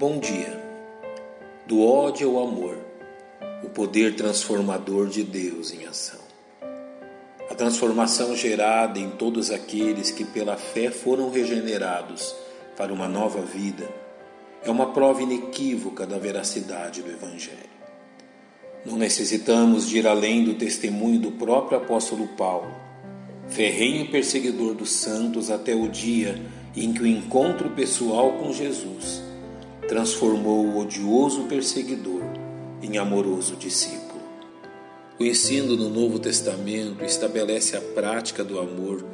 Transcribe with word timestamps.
Bom 0.00 0.18
dia. 0.18 0.58
Do 1.66 1.82
ódio 1.82 2.38
ao 2.38 2.48
amor, 2.48 2.78
o 3.62 3.68
poder 3.68 4.16
transformador 4.16 5.08
de 5.08 5.22
Deus 5.22 5.74
em 5.74 5.84
ação. 5.84 6.20
A 7.50 7.54
transformação 7.54 8.34
gerada 8.34 8.98
em 8.98 9.10
todos 9.10 9.50
aqueles 9.50 10.10
que 10.10 10.24
pela 10.24 10.56
fé 10.56 10.90
foram 10.90 11.30
regenerados 11.30 12.34
para 12.78 12.94
uma 12.94 13.06
nova 13.06 13.42
vida 13.42 13.90
é 14.64 14.70
uma 14.70 14.86
prova 14.86 15.20
inequívoca 15.20 16.06
da 16.06 16.18
veracidade 16.18 17.02
do 17.02 17.10
Evangelho. 17.10 17.58
Não 18.86 18.96
necessitamos 18.96 19.86
de 19.86 19.98
ir 19.98 20.06
além 20.06 20.44
do 20.44 20.54
testemunho 20.54 21.20
do 21.20 21.32
próprio 21.32 21.76
apóstolo 21.76 22.26
Paulo, 22.38 22.74
ferrenho 23.48 24.10
perseguidor 24.10 24.74
dos 24.74 24.92
santos 24.92 25.50
até 25.50 25.74
o 25.74 25.90
dia 25.90 26.40
em 26.74 26.90
que 26.90 27.02
o 27.02 27.06
encontro 27.06 27.68
pessoal 27.72 28.32
com 28.38 28.50
Jesus 28.50 29.28
transformou 29.90 30.66
o 30.66 30.78
odioso 30.78 31.48
perseguidor 31.48 32.22
em 32.80 32.96
amoroso 32.96 33.56
discípulo. 33.56 34.22
O 35.18 35.24
ensino 35.24 35.76
do 35.76 35.90
Novo 35.90 36.20
Testamento 36.20 37.04
estabelece 37.04 37.76
a 37.76 37.80
prática 37.80 38.44
do 38.44 38.60
amor 38.60 39.04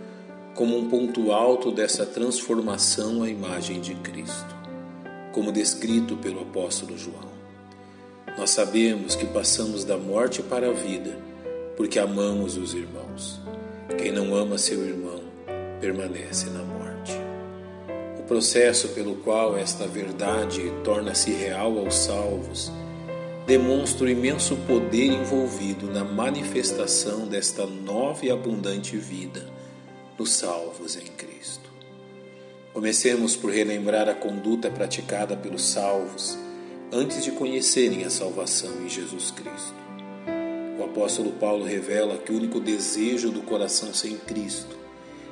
como 0.55 0.77
um 0.77 0.87
ponto 0.87 1.33
alto 1.33 1.73
dessa 1.73 2.05
transformação 2.05 3.23
à 3.23 3.31
imagem 3.31 3.81
de 3.81 3.95
Cristo, 3.95 4.55
como 5.33 5.51
descrito 5.51 6.15
pelo 6.19 6.43
apóstolo 6.43 6.99
João. 6.99 7.33
Nós 8.37 8.51
sabemos 8.51 9.17
que 9.17 9.25
passamos 9.25 9.83
da 9.83 9.97
morte 9.97 10.43
para 10.43 10.69
a 10.69 10.75
vida 10.75 11.19
porque 11.75 11.99
amamos 11.99 12.59
os 12.59 12.75
irmãos. 12.75 13.41
Quem 13.97 14.13
não 14.13 14.35
ama 14.35 14.59
seu 14.59 14.87
irmão 14.87 15.23
permanece 15.81 16.51
na 16.51 16.63
morte 16.63 16.76
processo 18.27 18.89
pelo 18.89 19.17
qual 19.17 19.57
esta 19.57 19.87
verdade 19.87 20.73
torna-se 20.83 21.31
real 21.31 21.79
aos 21.79 21.95
salvos 21.95 22.73
demonstra 23.47 24.07
o 24.07 24.11
imenso 24.11 24.57
poder 24.67 25.07
envolvido 25.07 25.87
na 25.87 26.03
manifestação 26.03 27.29
desta 27.29 27.65
nova 27.65 28.27
e 28.27 28.31
abundante 28.31 28.97
vida 28.97 29.47
nos 30.19 30.33
salvos 30.33 30.97
em 30.97 31.07
Cristo. 31.07 31.71
Comecemos 32.73 33.37
por 33.37 33.53
relembrar 33.53 34.09
a 34.09 34.15
conduta 34.15 34.69
praticada 34.69 35.37
pelos 35.37 35.63
salvos 35.63 36.37
antes 36.93 37.23
de 37.23 37.31
conhecerem 37.31 38.05
a 38.05 38.11
salvação 38.11 38.83
em 38.83 38.89
Jesus 38.89 39.31
Cristo. 39.31 39.77
O 40.81 40.85
apóstolo 40.85 41.31
Paulo 41.33 41.65
revela 41.65 42.19
que 42.19 42.33
o 42.33 42.37
único 42.37 42.59
desejo 42.59 43.31
do 43.31 43.43
coração 43.43 43.95
sem 43.95 44.17
Cristo 44.17 44.86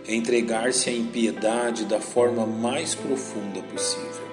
é 0.07 0.15
entregar-se 0.15 0.91
à 0.91 0.93
impiedade 0.93 1.87
da 1.87 1.99
forma 1.99 2.47
mais 2.47 2.95
profunda 2.95 3.63
possível. 3.63 4.25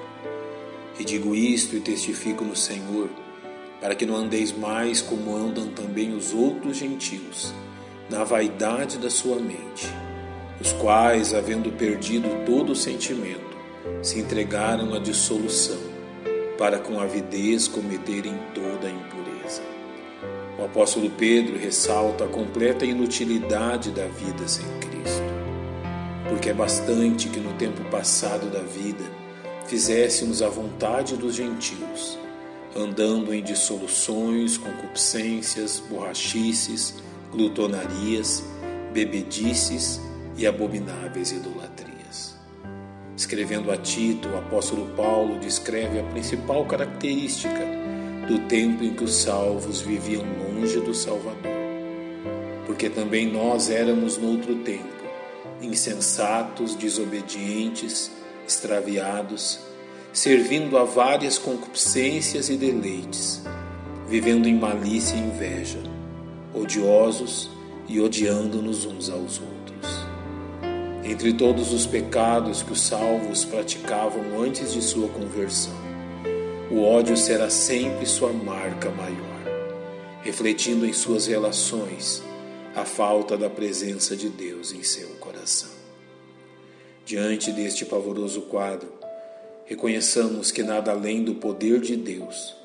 E 1.00 1.06
digo 1.06 1.34
isto 1.34 1.78
e 1.78 1.80
testifico 1.80 2.44
no 2.44 2.56
Senhor, 2.56 3.10
para 3.80 3.96
que 3.96 4.06
não 4.06 4.18
andeis 4.18 4.52
mais 4.52 5.02
como 5.02 5.36
andam 5.36 5.70
também 5.70 6.14
os 6.14 6.34
outros 6.34 6.78
gentios, 6.78 7.54
na 8.10 8.26
vaidade 8.26 8.98
da 8.98 9.10
sua 9.10 9.38
mente, 9.38 9.88
os 10.60 10.74
quais, 10.74 11.34
havendo 11.34 11.72
perdido 11.72 12.46
todo 12.46 12.74
o 12.74 12.76
sentimento, 12.76 13.40
se 14.04 14.20
entregaram 14.20 14.94
à 14.94 15.00
dissolução, 15.00 15.80
para 16.58 16.80
com 16.80 17.00
avidez 17.00 17.68
cometerem 17.68 18.38
toda 18.54 18.88
a 18.88 18.92
impureza. 18.92 19.64
O 20.60 20.66
apóstolo 20.66 21.10
Pedro 21.12 21.58
ressalta 21.58 22.26
a 22.26 22.28
completa 22.28 22.86
inutilidade 22.86 23.90
da 23.92 24.06
vida 24.06 24.48
sem 24.48 24.66
Cristo 24.80 25.41
porque 26.32 26.50
é 26.50 26.54
bastante 26.54 27.28
que 27.28 27.42
no 27.42 27.52
tempo 27.56 27.84
passado 27.92 28.50
da 28.50 28.62
vida 28.62 29.04
fizéssemos 29.68 30.42
a 30.42 30.48
vontade 30.48 31.18
dos 31.18 31.36
gentios, 31.36 32.18
andando 32.74 33.34
em 33.34 33.44
dissoluções, 33.44 34.58
concupiscências, 34.58 35.84
borrachices, 35.90 36.96
glutonarias, 37.34 38.46
bebedices 38.94 40.00
e 40.38 40.48
abomináveis 40.48 41.34
idolatrias. 41.34 42.38
Escrevendo 43.18 43.70
a 43.70 43.76
Tito, 43.76 44.30
o 44.30 44.38
apóstolo 44.38 44.88
Paulo 44.96 45.38
descreve 45.38 46.00
a 46.00 46.04
principal 46.04 46.66
característica 46.66 47.68
do 48.26 48.40
tempo 48.48 48.86
em 48.86 48.94
que 48.94 49.04
os 49.04 49.16
salvos 49.16 49.82
viviam 49.82 50.24
longe 50.40 50.80
do 50.80 50.94
Salvador. 50.94 51.52
Porque 52.66 52.90
também 52.90 53.30
nós 53.30 53.70
éramos 53.70 54.18
noutro 54.18 54.56
tempo 54.60 55.01
insensatos, 55.62 56.76
desobedientes, 56.76 58.12
extraviados, 58.48 59.60
servindo 60.14 60.78
a 60.78 60.84
várias 60.84 61.38
concupiscências 61.38 62.50
e 62.50 62.58
deleites, 62.58 63.42
vivendo 64.08 64.48
em 64.48 64.58
malícia 64.58 65.16
e 65.16 65.20
inveja, 65.20 65.80
odiosos 66.54 67.50
e 67.88 68.00
odiando-nos 68.00 68.86
uns 68.86 69.10
aos 69.10 69.40
outros. 69.40 70.06
Entre 71.04 71.34
todos 71.34 71.74
os 71.74 71.86
pecados 71.86 72.62
que 72.62 72.74
os 72.74 72.82
salvos 72.82 73.46
praticavam 73.46 74.42
antes 74.42 74.74
de 74.74 74.82
sua 74.82 75.08
conversão, 75.10 75.74
o 76.70 76.84
ódio 76.84 77.18
será 77.18 77.50
sempre 77.50 78.06
sua 78.06 78.32
marca 78.32 78.90
maior, 78.92 79.42
refletindo 80.22 80.86
em 80.86 80.94
suas 80.94 81.28
relações 81.28 82.24
a 82.76 82.86
falta 82.86 83.38
da 83.38 83.50
presença 83.50 84.16
de 84.16 84.30
Deus 84.30 84.72
em 84.72 84.82
seu 84.82 85.10
coração. 85.16 85.70
Diante 87.06 87.52
deste 87.52 87.84
pavoroso 87.84 88.44
quadro, 88.44 88.90
reconheçamos 89.66 90.52
que 90.52 90.64
nada 90.64 90.92
além 90.92 91.24
do 91.24 91.36
poder 91.36 91.82
de 91.82 91.98
Deus 91.98 92.56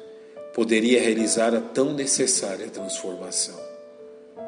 poderia 0.55 1.01
realizar 1.01 1.55
a 1.55 1.61
tão 1.61 1.93
necessária 1.93 2.69
transformação, 2.69 3.59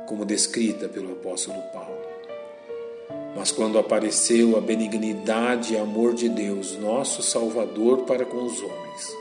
como 0.06 0.24
descrita 0.24 0.88
pelo 0.88 1.12
apóstolo 1.12 1.60
Paulo. 1.72 1.98
Mas 3.36 3.50
quando 3.50 3.78
apareceu 3.78 4.56
a 4.56 4.60
benignidade 4.60 5.74
e 5.74 5.76
amor 5.76 6.14
de 6.14 6.28
Deus, 6.28 6.76
nosso 6.76 7.22
Salvador 7.22 8.04
para 8.04 8.24
com 8.24 8.44
os 8.44 8.62
homens, 8.62 9.16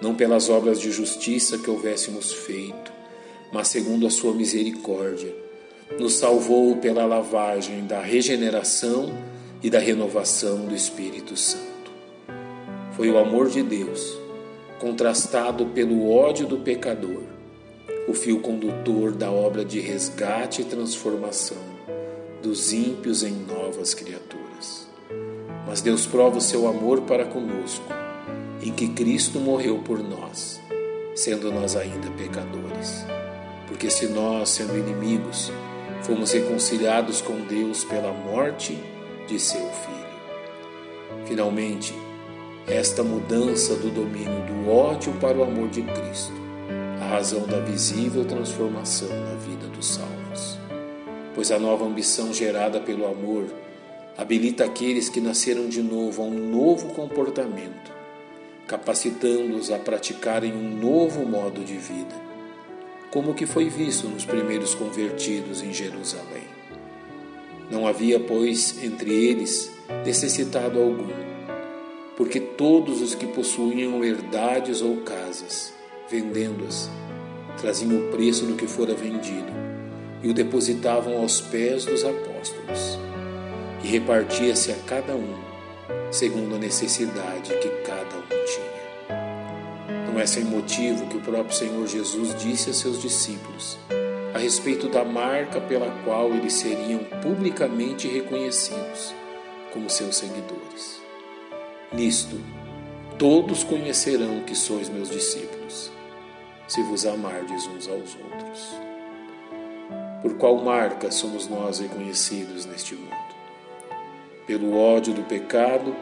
não 0.00 0.14
pelas 0.14 0.48
obras 0.48 0.80
de 0.80 0.90
justiça 0.92 1.58
que 1.58 1.68
houvéssemos 1.68 2.32
feito, 2.32 2.92
mas 3.52 3.68
segundo 3.68 4.06
a 4.06 4.10
sua 4.10 4.32
misericórdia, 4.32 5.47
nos 5.98 6.14
salvou 6.14 6.76
pela 6.76 7.06
lavagem 7.06 7.86
da 7.86 8.00
regeneração 8.00 9.12
e 9.62 9.70
da 9.70 9.78
renovação 9.78 10.66
do 10.66 10.74
Espírito 10.74 11.36
Santo. 11.36 11.68
Foi 12.92 13.10
o 13.10 13.18
amor 13.18 13.48
de 13.48 13.62
Deus, 13.62 14.18
contrastado 14.78 15.66
pelo 15.66 16.10
ódio 16.10 16.46
do 16.46 16.58
pecador, 16.58 17.22
o 18.08 18.14
fio 18.14 18.40
condutor 18.40 19.12
da 19.12 19.30
obra 19.30 19.64
de 19.64 19.80
resgate 19.80 20.62
e 20.62 20.64
transformação 20.64 21.78
dos 22.42 22.72
ímpios 22.72 23.22
em 23.22 23.32
novas 23.32 23.94
criaturas. 23.94 24.88
Mas 25.66 25.82
Deus 25.82 26.06
prova 26.06 26.38
o 26.38 26.40
seu 26.40 26.66
amor 26.66 27.02
para 27.02 27.26
conosco, 27.26 27.84
em 28.62 28.72
que 28.72 28.88
Cristo 28.88 29.38
morreu 29.38 29.78
por 29.78 29.98
nós, 29.98 30.60
sendo 31.14 31.52
nós 31.52 31.76
ainda 31.76 32.10
pecadores. 32.12 33.04
Porque 33.66 33.90
se 33.90 34.06
nós, 34.06 34.48
sendo 34.48 34.78
inimigos, 34.78 35.52
fomos 36.02 36.32
reconciliados 36.32 37.20
com 37.20 37.40
Deus 37.40 37.84
pela 37.84 38.12
morte 38.12 38.78
de 39.26 39.38
seu 39.38 39.60
Filho. 39.60 39.98
Finalmente, 41.26 41.94
esta 42.66 43.02
mudança 43.02 43.74
do 43.74 43.90
domínio 43.90 44.44
do 44.46 44.70
ódio 44.70 45.12
para 45.14 45.38
o 45.38 45.42
amor 45.42 45.68
de 45.68 45.82
Cristo, 45.82 46.32
a 47.00 47.06
razão 47.06 47.46
da 47.46 47.60
visível 47.60 48.24
transformação 48.24 49.08
na 49.08 49.34
vida 49.36 49.66
dos 49.68 49.86
salvos. 49.86 50.58
Pois 51.34 51.50
a 51.50 51.58
nova 51.58 51.84
ambição 51.84 52.32
gerada 52.32 52.80
pelo 52.80 53.06
amor 53.06 53.46
habilita 54.16 54.64
aqueles 54.64 55.08
que 55.08 55.20
nasceram 55.20 55.68
de 55.68 55.82
novo 55.82 56.22
a 56.22 56.24
um 56.24 56.50
novo 56.50 56.88
comportamento, 56.94 57.92
capacitando-os 58.66 59.70
a 59.70 59.78
praticarem 59.78 60.52
um 60.52 60.76
novo 60.76 61.24
modo 61.24 61.64
de 61.64 61.76
vida 61.76 62.27
como 63.10 63.34
que 63.34 63.46
foi 63.46 63.68
visto 63.68 64.06
nos 64.08 64.24
primeiros 64.24 64.74
convertidos 64.74 65.62
em 65.62 65.72
Jerusalém. 65.72 66.44
Não 67.70 67.86
havia, 67.86 68.18
pois, 68.18 68.82
entre 68.82 69.12
eles 69.12 69.70
necessitado 70.04 70.80
algum, 70.80 71.08
porque 72.16 72.40
todos 72.40 73.00
os 73.00 73.14
que 73.14 73.26
possuíam 73.26 74.04
herdades 74.04 74.82
ou 74.82 74.98
casas, 74.98 75.72
vendendo-as, 76.10 76.90
traziam 77.60 77.98
o 77.98 78.10
preço 78.10 78.46
do 78.46 78.54
que 78.54 78.66
fora 78.66 78.94
vendido 78.94 79.58
e 80.22 80.28
o 80.28 80.34
depositavam 80.34 81.18
aos 81.18 81.40
pés 81.40 81.84
dos 81.84 82.04
apóstolos, 82.04 82.98
e 83.84 83.86
repartia-se 83.86 84.72
a 84.72 84.76
cada 84.86 85.14
um, 85.14 85.34
segundo 86.10 86.56
a 86.56 86.58
necessidade 86.58 87.54
que 87.58 87.68
cada 87.84 88.16
um 88.16 88.44
tinha. 88.46 88.77
Não 90.18 90.24
é 90.24 90.26
sem 90.26 90.42
motivo 90.42 91.06
que 91.06 91.16
o 91.16 91.20
próprio 91.20 91.54
Senhor 91.54 91.86
Jesus 91.86 92.34
disse 92.42 92.70
a 92.70 92.72
seus 92.74 93.00
discípulos 93.00 93.78
a 94.34 94.38
respeito 94.38 94.88
da 94.88 95.04
marca 95.04 95.60
pela 95.60 95.88
qual 96.02 96.34
eles 96.34 96.54
seriam 96.54 97.04
publicamente 97.22 98.08
reconhecidos 98.08 99.14
como 99.72 99.88
seus 99.88 100.16
seguidores. 100.16 101.00
Nisto, 101.92 102.36
todos 103.16 103.62
conhecerão 103.62 104.40
que 104.40 104.56
sois 104.56 104.88
meus 104.88 105.08
discípulos, 105.08 105.92
se 106.66 106.82
vos 106.82 107.06
amardes 107.06 107.64
uns 107.68 107.86
aos 107.86 108.16
outros. 108.16 108.74
Por 110.20 110.34
qual 110.34 110.56
marca 110.56 111.12
somos 111.12 111.46
nós 111.46 111.78
reconhecidos 111.78 112.66
neste 112.66 112.96
mundo? 112.96 113.14
Pelo 114.48 114.76
ódio 114.76 115.14
do 115.14 115.22
pecado 115.22 115.94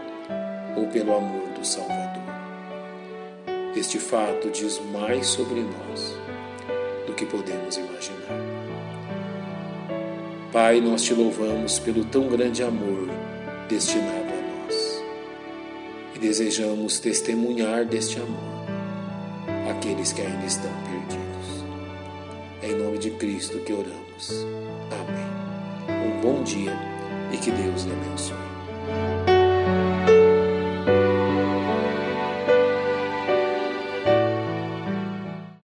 ou 0.74 0.86
pelo 0.86 1.14
amor 1.14 1.50
do 1.50 1.66
Salvador? 1.66 2.05
Este 3.76 3.98
fato 3.98 4.48
diz 4.48 4.80
mais 4.90 5.26
sobre 5.26 5.60
nós 5.60 6.16
do 7.06 7.12
que 7.12 7.26
podemos 7.26 7.76
imaginar. 7.76 8.40
Pai, 10.50 10.80
nós 10.80 11.02
te 11.02 11.12
louvamos 11.12 11.78
pelo 11.78 12.02
tão 12.06 12.26
grande 12.26 12.62
amor 12.62 13.06
destinado 13.68 14.32
a 14.32 14.64
nós 14.64 15.04
e 16.14 16.18
desejamos 16.18 16.98
testemunhar 16.98 17.84
deste 17.84 18.18
amor 18.18 18.64
àqueles 19.70 20.10
que 20.10 20.22
ainda 20.22 20.46
estão 20.46 20.72
perdidos. 20.84 21.64
É 22.62 22.70
em 22.70 22.82
nome 22.82 22.96
de 22.96 23.10
Cristo 23.10 23.58
que 23.58 23.74
oramos. 23.74 24.46
Amém. 24.90 26.16
Um 26.16 26.20
bom 26.22 26.42
dia 26.42 26.72
e 27.30 27.36
que 27.36 27.50
Deus 27.50 27.82
lhe 27.82 27.92
abençoe. 27.92 29.35